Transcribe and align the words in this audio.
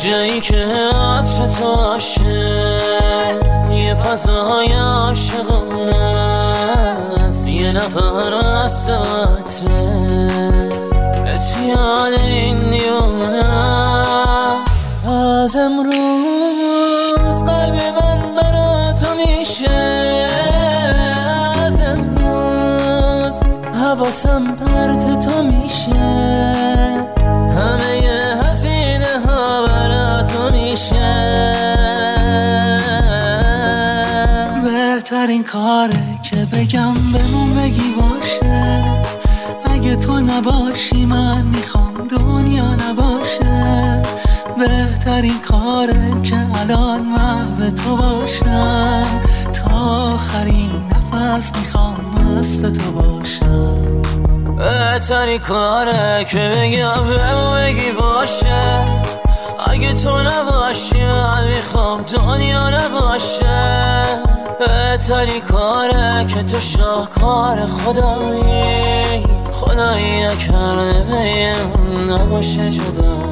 که 0.00 0.66
عطر 0.94 1.46
تو 1.46 1.64
باشه 1.64 2.80
یه 3.72 3.94
فضای 3.94 4.72
عاشقانه 4.72 5.96
است. 7.26 7.48
یه 7.48 7.72
نفر 7.72 8.34
از 8.64 8.88
عطره 8.88 10.28
اتیاد 11.34 12.12
این 12.26 12.70
دیونه 12.70 13.44
از 15.08 15.56
امروز 15.56 17.44
قلب 17.44 17.74
من 17.74 18.34
برا 18.36 18.92
تو 18.92 19.06
میشه. 19.14 19.70
از 21.66 21.80
امروز 21.80 23.40
حواسم 23.82 24.44
پرت 24.44 25.18
تو 25.24 25.42
میشه. 25.42 25.90
همه 27.48 28.29
کاره 35.52 36.18
که 36.22 36.36
بگم 36.36 36.94
بمون 36.94 37.54
بگی 37.54 37.94
باشه. 38.00 38.84
اگه 39.64 39.96
تو 39.96 40.20
نباشی 40.20 41.04
من 41.04 41.44
می‌خوام 41.44 41.94
دنیا 41.94 42.74
نباشه. 42.74 44.02
بهترین 44.58 45.38
کاره 45.38 46.22
که 46.22 46.36
الان 46.60 47.02
محو 47.02 47.70
تو 47.70 47.96
باشم. 47.96 49.06
تا 49.52 49.76
آخرین 50.14 50.70
نفس 50.90 51.52
می‌خوام 51.56 51.94
مست 51.94 52.72
تو 52.72 52.92
باشم. 52.92 53.82
بهتری 54.56 55.38
کاره 55.38 56.24
که 56.24 56.38
بگم 56.38 57.04
بگو 57.04 57.54
بگی 57.54 57.92
باشه. 57.92 58.80
اگه 59.66 59.92
تو 59.92 60.18
نباشی 60.22 61.04
من 61.04 61.46
می‌خوام 61.46 62.02
دنیا 62.02 62.70
نباشه. 62.70 63.69
بهتری 65.00 65.40
کاره 65.40 66.24
که 66.28 66.42
تو 66.42 66.60
شاهکار 66.60 67.66
خدایی. 67.66 69.24
خدایی 69.52 70.22
نکرده 70.26 71.04
بین 71.10 72.10
نباشه 72.10 72.70
جدایی 72.70 73.29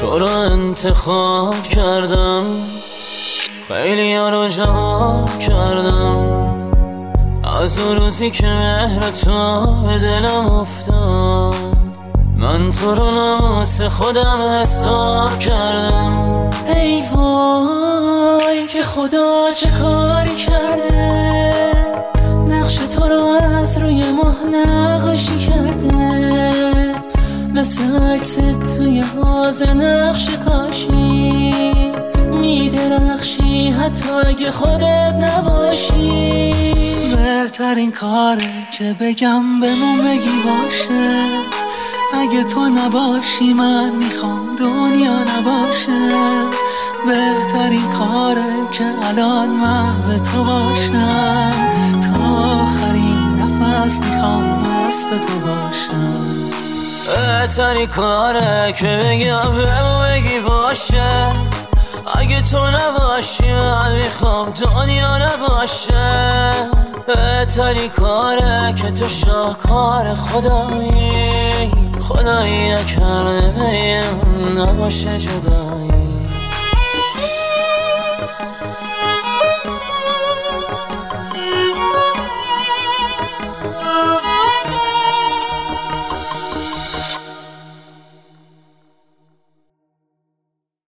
تو 0.00 0.18
رو 0.18 0.26
انتخاب 0.26 1.62
کردم. 1.62 2.44
خیلی 3.68 4.14
ها 4.14 4.28
رو 4.30 4.48
جواب 4.48 5.38
کردم. 5.38 6.16
از 7.60 7.78
اون 7.78 7.96
روزی 7.96 8.30
که 8.30 8.46
مهر 8.46 9.10
تو 9.10 9.66
به 9.86 9.98
دلم 9.98 10.46
افتاد. 10.46 11.54
من 12.36 12.70
تو 12.70 12.94
رو 12.94 13.10
ناموس 13.10 13.80
خودم 13.80 14.60
حساب 14.62 15.38
کردم. 15.38 16.50
ای 16.66 17.02
وای 17.12 18.66
که 18.66 18.82
خدا 18.82 19.50
چه 19.56 19.70
کاری 19.82 20.36
کرده. 20.36 21.72
نقش 22.46 22.76
تو 22.76 23.08
رو 23.08 23.38
از 23.62 23.78
روی 23.78 24.12
ماه 24.12 24.36
عکس 28.14 28.36
توی 28.76 29.00
حاز 29.00 29.62
نقش 29.62 30.28
کاشی. 30.30 31.54
میدرخشی 32.40 33.70
حتی 33.70 34.10
اگه 34.10 34.50
خودت 34.50 35.14
نباشی. 35.20 36.54
بهترین 37.16 37.92
کاره 37.92 38.68
که 38.78 38.96
بگم 39.00 39.60
بمون 39.60 39.98
بگی 39.98 40.42
باشه. 40.44 41.26
اگه 42.14 42.44
تو 42.44 42.60
نباشی 42.60 43.52
من 43.52 43.90
می‌خوام 43.90 44.56
دنیا 44.56 45.18
نباشه. 45.22 46.10
بهترین 47.06 47.90
کاره 47.98 48.68
که 48.72 48.84
الان 49.08 49.50
محو 49.50 50.18
تو 50.18 50.44
باشم. 50.44 51.52
تا 52.00 52.24
آخرین 52.24 53.40
نفس 53.40 53.98
می‌خوام 53.98 54.42
مست 54.42 55.10
تو 55.10 55.40
باشم. 55.40 56.37
بهتری 57.14 57.86
کاره 57.86 58.72
که 58.72 58.86
بگم 58.86 59.52
بگو 59.52 60.02
بگی 60.02 60.40
باشه. 60.40 61.32
اگه 62.14 62.40
تو 62.40 62.58
نباشی 62.66 63.52
من 63.52 63.92
می‌خوام 63.92 64.50
دنیا 64.50 65.18
نباشه. 65.18 66.52
بهتری 67.06 67.88
کاره 67.88 68.74
که 68.76 68.90
تو 68.90 69.08
شاهکار 69.08 70.14
خدایی. 70.14 71.70
خدایی 72.00 72.74
نکرده 72.74 73.54
بین 73.58 74.58
نباشه 74.58 75.18
جدایی. 75.18 76.07